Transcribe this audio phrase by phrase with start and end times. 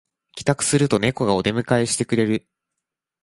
[0.35, 2.47] 帰宅するとネコがお出迎えしてくれる